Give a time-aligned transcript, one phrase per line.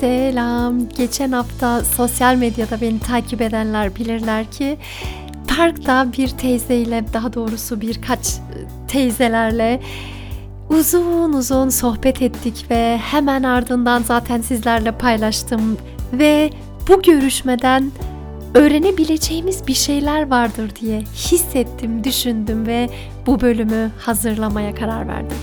[0.00, 0.88] Selam.
[0.88, 4.78] Geçen hafta sosyal medyada beni takip edenler bilirler ki
[5.56, 8.34] parkta bir teyzeyle daha doğrusu birkaç
[8.88, 9.80] teyzelerle
[10.70, 15.78] uzun uzun sohbet ettik ve hemen ardından zaten sizlerle paylaştım
[16.12, 16.50] ve
[16.88, 17.90] bu görüşmeden
[18.54, 22.90] öğrenebileceğimiz bir şeyler vardır diye hissettim, düşündüm ve
[23.26, 25.38] bu bölümü hazırlamaya karar verdim.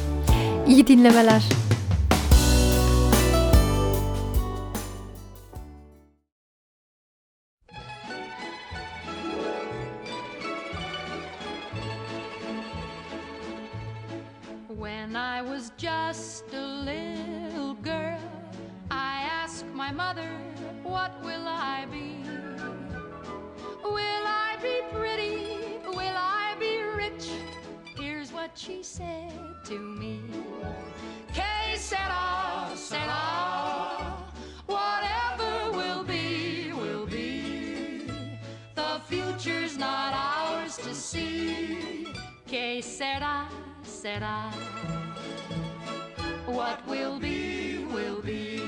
[0.67, 1.43] İyi dinlemeler.
[41.16, 42.08] See.
[42.47, 43.45] Que sera,
[43.83, 44.52] sera.
[46.45, 48.59] What will be, will be.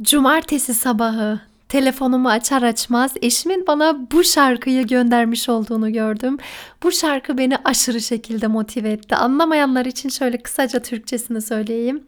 [0.00, 6.38] Cumartesi sabahı telefonumu açar açmaz eşimin bana bu şarkıyı göndermiş olduğunu gördüm.
[6.82, 9.16] Bu şarkı beni aşırı şekilde motive etti.
[9.16, 12.04] Anlamayanlar için şöyle kısaca Türkçesini söyleyeyim.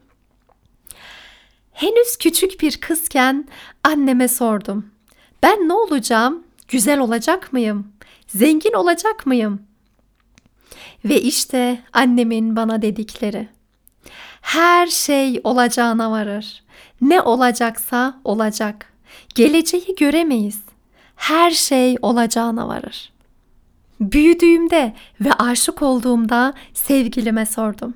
[1.73, 3.49] Henüz küçük bir kızken
[3.85, 4.87] anneme sordum.
[5.43, 6.46] Ben ne olacağım?
[6.69, 7.93] Güzel olacak mıyım?
[8.27, 9.63] Zengin olacak mıyım?
[11.05, 13.49] Ve işte annemin bana dedikleri.
[14.41, 16.65] Her şey olacağına varır.
[17.01, 18.93] Ne olacaksa olacak.
[19.35, 20.61] Geleceği göremeyiz.
[21.17, 23.13] Her şey olacağına varır.
[24.01, 27.95] Büyüdüğümde ve aşık olduğumda sevgilime sordum.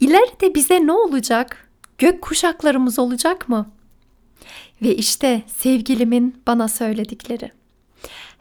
[0.00, 1.68] İleride bize ne olacak?
[1.98, 3.70] Gök kuşaklarımız olacak mı?
[4.82, 7.52] Ve işte sevgilimin bana söyledikleri.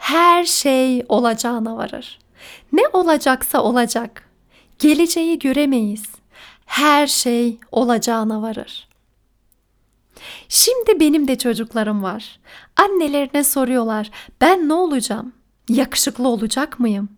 [0.07, 2.19] Her şey olacağına varır.
[2.71, 4.29] Ne olacaksa olacak.
[4.79, 6.03] Geleceği göremeyiz.
[6.65, 8.87] Her şey olacağına varır.
[10.49, 12.39] Şimdi benim de çocuklarım var.
[12.75, 14.11] Annelerine soruyorlar.
[14.41, 15.33] Ben ne olacağım?
[15.69, 17.09] Yakışıklı olacak mıyım?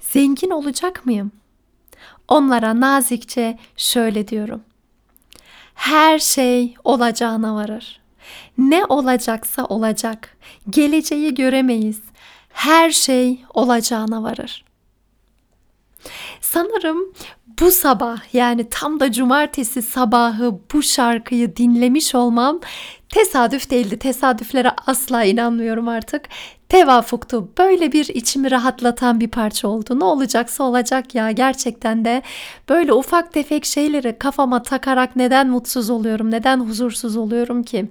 [0.00, 1.32] Zengin olacak mıyım?
[2.28, 4.62] Onlara nazikçe şöyle diyorum.
[5.74, 8.00] Her şey olacağına varır.
[8.58, 10.36] Ne olacaksa olacak.
[10.70, 12.00] Geleceği göremeyiz.
[12.56, 14.64] Her şey olacağına varır.
[16.40, 17.12] Sanırım
[17.60, 22.60] bu sabah yani tam da cumartesi sabahı bu şarkıyı dinlemiş olmam
[23.08, 23.98] tesadüf değildi.
[23.98, 26.28] Tesadüflere asla inanmıyorum artık.
[26.68, 27.48] Tevafuktu.
[27.58, 30.00] Böyle bir içimi rahatlatan bir parça oldu.
[30.00, 31.30] Ne olacaksa olacak ya.
[31.30, 32.22] Gerçekten de
[32.68, 37.90] böyle ufak tefek şeyleri kafama takarak neden mutsuz oluyorum, neden huzursuz oluyorum ki?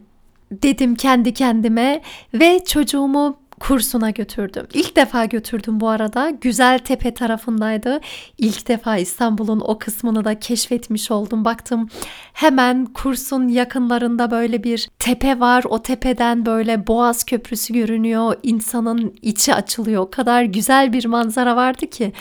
[0.51, 2.01] Dedim kendi kendime
[2.33, 4.67] ve çocuğumu kursuna götürdüm.
[4.73, 6.29] İlk defa götürdüm bu arada.
[6.29, 7.99] Güzel Tepe tarafındaydı.
[8.37, 11.45] İlk defa İstanbul'un o kısmını da keşfetmiş oldum.
[11.45, 11.89] Baktım
[12.33, 15.63] hemen kursun yakınlarında böyle bir tepe var.
[15.69, 18.35] O tepeden böyle Boğaz Köprüsü görünüyor.
[18.43, 20.01] İnsanın içi açılıyor.
[20.01, 22.13] O kadar güzel bir manzara vardı ki.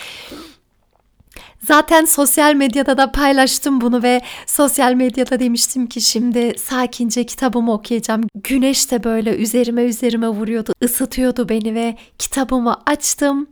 [1.67, 8.23] Zaten sosyal medyada da paylaştım bunu ve sosyal medyada demiştim ki şimdi sakince kitabımı okuyacağım.
[8.35, 13.47] Güneş de böyle üzerime üzerime vuruyordu, ısıtıyordu beni ve kitabımı açtım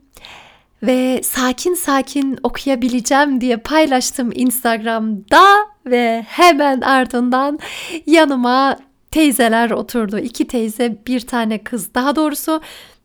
[0.82, 5.44] ve sakin sakin okuyabileceğim diye paylaştım Instagram'da
[5.87, 7.59] ve hemen ardından
[8.06, 8.76] yanıma
[9.11, 10.19] teyzeler oturdu.
[10.19, 11.94] İki teyze, bir tane kız.
[11.94, 12.61] Daha doğrusu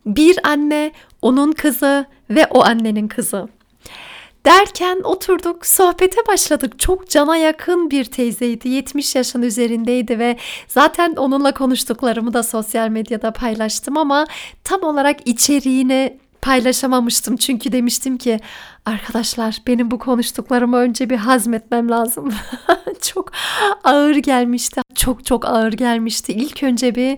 [0.06, 3.48] bir anne, onun kızı ve o annenin kızı.
[4.48, 6.80] Derken oturduk sohbete başladık.
[6.80, 8.70] Çok cana yakın bir teyzeydi.
[8.70, 14.28] 70 yaşın üzerindeydi ve zaten onunla konuştuklarımı da sosyal medyada paylaştım ama
[14.64, 17.38] tam olarak içeriğini paylaşamamıştım.
[17.38, 18.40] Çünkü demiştim ki
[18.86, 22.34] arkadaşlar benim bu konuştuklarımı önce bir hazmetmem lazım.
[23.02, 23.32] çok
[23.84, 24.82] ağır gelmişti.
[24.96, 26.34] Çok çok ağır gelmişti.
[26.34, 27.18] İlk önce bir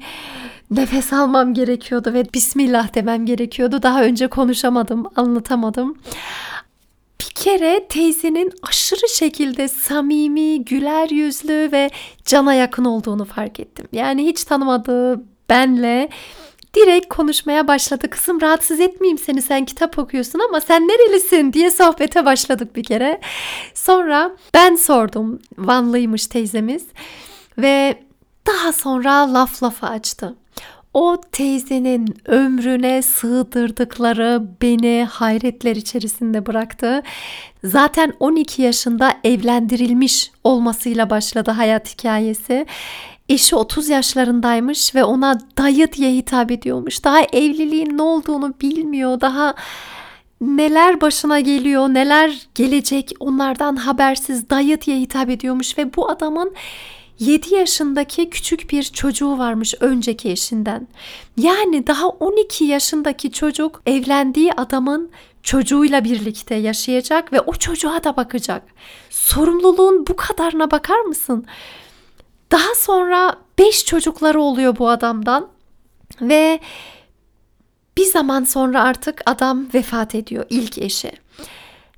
[0.71, 3.83] nefes almam gerekiyordu ve bismillah demem gerekiyordu.
[3.83, 5.95] Daha önce konuşamadım, anlatamadım
[7.35, 11.89] kere teyzenin aşırı şekilde samimi, güler yüzlü ve
[12.25, 13.87] cana yakın olduğunu fark ettim.
[13.91, 16.09] Yani hiç tanımadığı benle
[16.73, 18.09] direkt konuşmaya başladı.
[18.09, 23.21] Kızım rahatsız etmeyeyim seni sen kitap okuyorsun ama sen nerelisin diye sohbete başladık bir kere.
[23.73, 25.39] Sonra ben sordum.
[25.57, 26.85] Vanlıymış teyzemiz
[27.57, 28.03] ve
[28.47, 30.35] daha sonra laf lafa açtı.
[30.93, 37.03] O teyzenin ömrüne sığdırdıkları beni hayretler içerisinde bıraktı.
[37.63, 42.65] Zaten 12 yaşında evlendirilmiş olmasıyla başladı hayat hikayesi.
[43.29, 47.03] Eşi 30 yaşlarındaymış ve ona dayı diye hitap ediyormuş.
[47.03, 49.21] Daha evliliğin ne olduğunu bilmiyor.
[49.21, 49.55] Daha
[50.41, 56.53] neler başına geliyor, neler gelecek onlardan habersiz dayı diye hitap ediyormuş ve bu adamın
[57.19, 60.87] 7 yaşındaki küçük bir çocuğu varmış önceki eşinden.
[61.37, 65.11] Yani daha 12 yaşındaki çocuk evlendiği adamın
[65.43, 68.63] çocuğuyla birlikte yaşayacak ve o çocuğa da bakacak.
[69.09, 71.45] Sorumluluğun bu kadarına bakar mısın?
[72.51, 75.47] Daha sonra 5 çocukları oluyor bu adamdan
[76.21, 76.59] ve
[77.97, 81.11] bir zaman sonra artık adam vefat ediyor ilk eşi.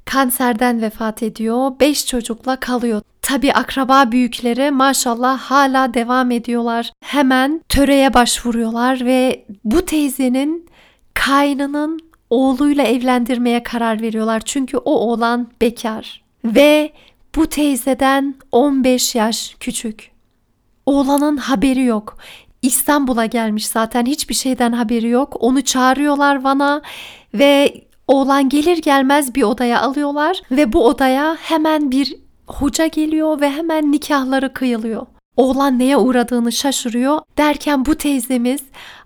[0.05, 1.71] Kanserden vefat ediyor.
[1.79, 3.01] 5 çocukla kalıyor.
[3.21, 6.91] Tabi akraba büyükleri maşallah hala devam ediyorlar.
[7.03, 10.69] Hemen töreye başvuruyorlar ve bu teyzenin
[11.13, 11.99] kaynının
[12.29, 14.41] oğluyla evlendirmeye karar veriyorlar.
[14.45, 16.93] Çünkü o oğlan bekar ve
[17.35, 20.11] bu teyzeden 15 yaş küçük.
[20.85, 22.17] Oğlanın haberi yok.
[22.61, 25.35] İstanbul'a gelmiş zaten hiçbir şeyden haberi yok.
[25.39, 26.81] Onu çağırıyorlar Van'a
[27.33, 32.15] ve oğlan gelir gelmez bir odaya alıyorlar ve bu odaya hemen bir
[32.47, 35.07] hoca geliyor ve hemen nikahları kıyılıyor.
[35.37, 38.61] Oğlan neye uğradığını şaşırıyor derken bu teyzemiz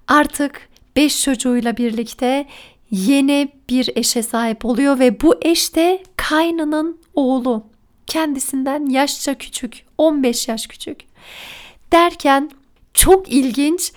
[0.08, 2.46] artık beş çocuğuyla birlikte
[2.92, 7.64] yeni bir eşe sahip oluyor ve bu eş de kaynının oğlu.
[8.08, 10.98] Kendisinden yaşça küçük, 15 yaş küçük.
[11.92, 12.52] Derken
[12.94, 13.92] çok ilginç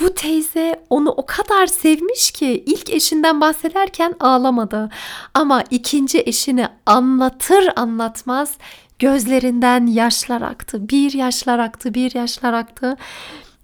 [0.00, 4.90] bu teyze onu o kadar sevmiş ki ilk eşinden bahsederken ağlamadı.
[5.34, 8.58] Ama ikinci eşini anlatır anlatmaz
[8.98, 10.88] gözlerinden yaşlar aktı.
[10.88, 12.96] Bir yaşlar aktı, bir yaşlar aktı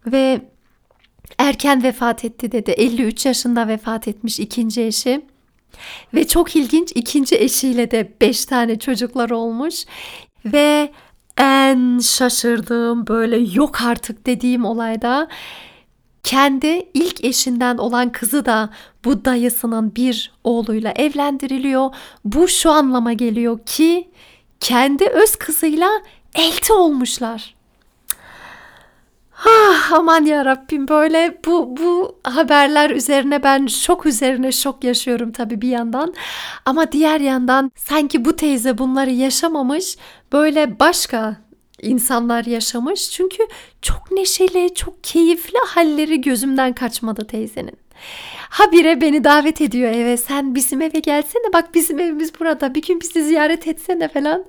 [0.06, 0.40] ve
[1.38, 2.70] erken vefat etti dedi.
[2.70, 5.24] 53 yaşında vefat etmiş ikinci eşi.
[6.14, 9.84] Ve çok ilginç ikinci eşiyle de 5 tane çocuklar olmuş.
[10.44, 10.92] Ve
[11.36, 15.28] en şaşırdığım böyle yok artık dediğim olayda
[16.24, 18.70] kendi ilk eşinden olan kızı da
[19.04, 21.94] bu dayısının bir oğluyla evlendiriliyor.
[22.24, 24.08] Bu şu anlama geliyor ki
[24.60, 25.90] kendi öz kızıyla
[26.34, 27.54] elti olmuşlar.
[29.46, 35.60] Ah, aman ya Rabbim böyle bu bu haberler üzerine ben şok üzerine şok yaşıyorum tabii
[35.60, 36.14] bir yandan.
[36.64, 39.96] Ama diğer yandan sanki bu teyze bunları yaşamamış
[40.32, 41.36] böyle başka
[41.82, 43.10] insanlar yaşamış.
[43.10, 43.46] Çünkü
[43.82, 47.76] çok neşeli, çok keyifli halleri gözümden kaçmadı teyzenin.
[48.50, 50.16] Habire beni davet ediyor eve.
[50.16, 52.74] Sen bizim eve gelsene bak bizim evimiz burada.
[52.74, 54.44] Bir gün bizi ziyaret etsene falan.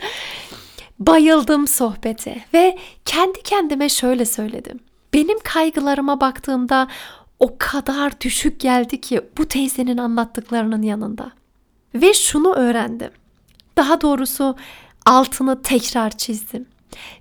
[1.00, 4.80] Bayıldım sohbete ve kendi kendime şöyle söyledim.
[5.14, 6.88] Benim kaygılarıma baktığımda
[7.40, 11.32] o kadar düşük geldi ki bu teyzenin anlattıklarının yanında.
[11.96, 13.12] Ve şunu öğrendim.
[13.78, 14.56] Daha doğrusu
[15.06, 16.66] altını tekrar çizdim.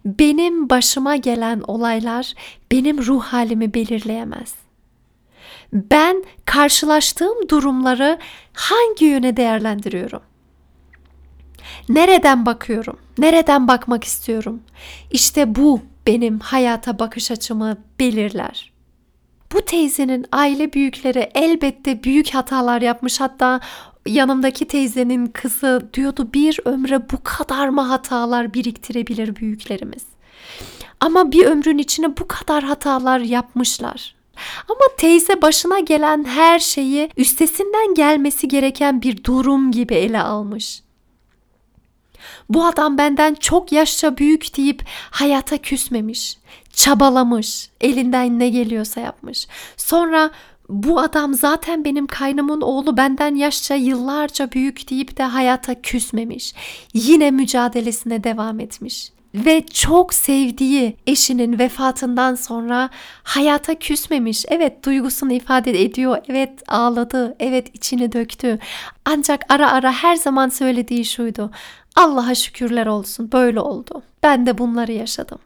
[0.05, 2.35] Benim başıma gelen olaylar
[2.73, 4.55] benim ruh halimi belirleyemez.
[5.73, 8.19] Ben karşılaştığım durumları
[8.53, 10.23] hangi yöne değerlendiriyorum?
[11.89, 12.99] Nereden bakıyorum?
[13.19, 14.63] Nereden bakmak istiyorum?
[15.11, 18.73] İşte bu benim hayata bakış açımı belirler.
[19.53, 23.21] Bu teyzenin aile büyükleri elbette büyük hatalar yapmış.
[23.21, 23.61] Hatta
[24.07, 30.03] yanımdaki teyzenin kızı diyordu bir ömre bu kadar mı hatalar biriktirebilir büyüklerimiz?
[31.01, 34.15] Ama bir ömrün içine bu kadar hatalar yapmışlar.
[34.69, 40.83] Ama teyze başına gelen her şeyi üstesinden gelmesi gereken bir durum gibi ele almış.
[42.49, 46.39] Bu adam benden çok yaşça büyük deyip hayata küsmemiş,
[46.73, 49.49] çabalamış, elinden ne geliyorsa yapmış.
[49.77, 50.31] Sonra
[50.69, 56.55] bu adam zaten benim kaynımın oğlu benden yaşça yıllarca büyük deyip de hayata küsmemiş.
[56.95, 59.13] Yine mücadelesine devam etmiş.
[59.35, 62.91] Ve çok sevdiği eşinin vefatından sonra
[63.23, 64.45] hayata küsmemiş.
[64.49, 66.19] Evet duygusunu ifade ediyor.
[66.29, 67.37] Evet ağladı.
[67.41, 68.59] Evet içini döktü.
[69.05, 71.51] Ancak ara ara her zaman söylediği şuydu.
[71.97, 74.03] Allah'a şükürler olsun böyle oldu.
[74.23, 75.39] Ben de bunları yaşadım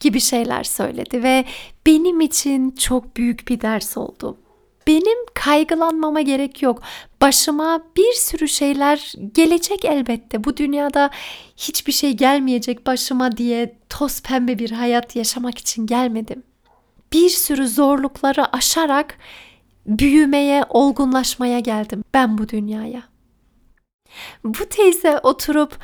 [0.00, 1.44] gibi şeyler söyledi ve
[1.86, 4.38] benim için çok büyük bir ders oldu.
[4.86, 6.82] benim kaygılanmama gerek yok.
[7.20, 10.44] Başıma bir sürü şeyler gelecek elbette.
[10.44, 11.10] Bu dünyada
[11.56, 16.42] hiçbir şey gelmeyecek başıma diye toz pembe bir hayat yaşamak için gelmedim.
[17.12, 19.18] Bir sürü zorlukları aşarak
[19.86, 23.02] büyümeye, olgunlaşmaya geldim ben bu dünyaya.
[24.44, 25.78] Bu teyze oturup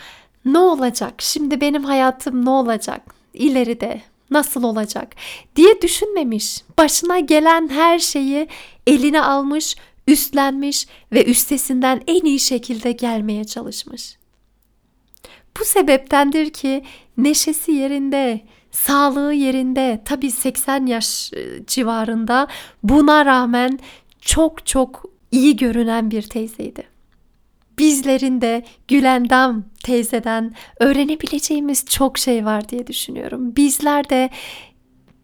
[0.45, 1.15] ne olacak?
[1.19, 3.14] Şimdi benim hayatım ne olacak?
[3.35, 5.15] İleride nasıl olacak
[5.57, 6.63] diye düşünmemiş.
[6.79, 8.49] Başına gelen her şeyi
[8.87, 9.77] eline almış,
[10.09, 14.17] üstlenmiş ve üstesinden en iyi şekilde gelmeye çalışmış.
[15.61, 16.85] Bu sebeptendir ki
[17.17, 22.49] neşesi yerinde, sağlığı yerinde, tabii 80 yaş e, civarında
[22.83, 23.79] buna rağmen
[24.21, 26.94] çok çok iyi görünen bir teyzeydi
[27.79, 33.57] bizlerin de Gülendam teyzeden öğrenebileceğimiz çok şey var diye düşünüyorum.
[33.57, 34.31] Bizler de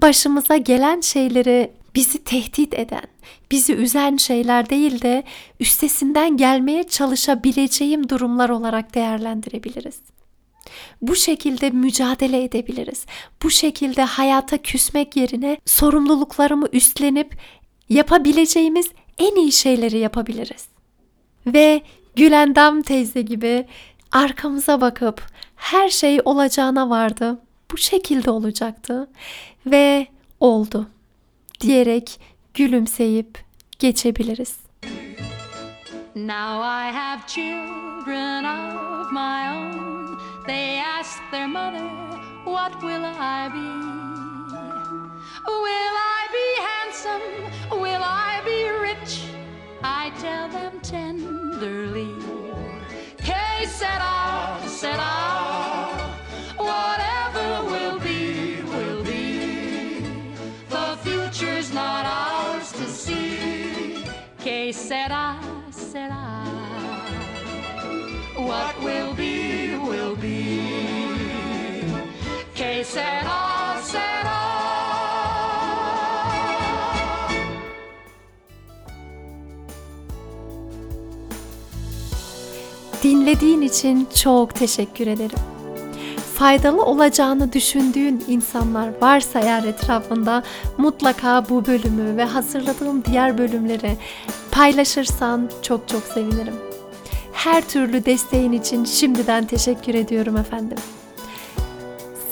[0.02, 3.07] başımıza gelen şeyleri bizi tehdit eden,
[3.50, 5.23] bizi üzen şeyler değil de
[5.61, 10.00] üstesinden gelmeye çalışabileceğim durumlar olarak değerlendirebiliriz.
[11.02, 13.07] Bu şekilde mücadele edebiliriz.
[13.42, 17.37] Bu şekilde hayata küsmek yerine sorumluluklarımı üstlenip
[17.88, 18.87] yapabileceğimiz
[19.19, 20.69] en iyi şeyleri yapabiliriz.
[21.47, 21.83] Ve
[22.16, 23.66] Gülendam teyze gibi
[24.12, 25.22] arkamıza bakıp
[25.56, 27.38] her şey olacağına vardı.
[27.72, 29.10] Bu şekilde olacaktı
[29.66, 30.06] ve
[30.40, 30.88] oldu
[31.60, 32.20] diyerek
[32.54, 33.38] gülümseyip
[33.78, 34.56] geçebiliriz.
[36.16, 40.18] Now I have children of my own.
[40.46, 41.88] They ask their mother,
[42.44, 43.66] What will I be?
[45.46, 47.22] Will I be handsome?
[47.70, 49.24] Will I be rich?
[49.84, 50.80] I tell them
[51.60, 52.16] tenderly.
[53.18, 55.09] Que sera, sera.
[83.02, 85.38] Dinlediğin için çok teşekkür ederim.
[86.35, 90.42] Faydalı olacağını düşündüğün insanlar varsa eğer etrafında
[90.78, 93.97] mutlaka bu bölümü ve hazırladığım diğer bölümleri
[94.50, 96.54] paylaşırsan çok çok sevinirim.
[97.33, 100.78] Her türlü desteğin için şimdiden teşekkür ediyorum efendim.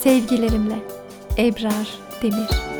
[0.03, 0.75] Sevgilerimle
[1.37, 2.78] Ebrar Demir